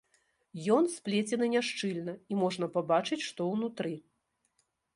Ён 0.75 0.87
сплецены 0.93 1.49
няшчыльна, 1.55 2.13
і 2.33 2.39
можна 2.45 2.65
пабачыць, 2.79 3.21
што 3.29 3.41
ўнутры. 3.53 3.93